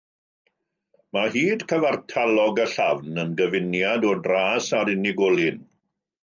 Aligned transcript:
Mae 1.17 1.27
hyd 1.35 1.65
cyfartalog 1.73 2.61
y 2.63 2.65
llafn 2.71 3.21
yn 3.25 3.37
gyfuniad 3.43 4.09
o 4.13 4.15
dras 4.29 4.73
a'r 4.79 4.93
unigolyn. 4.97 5.63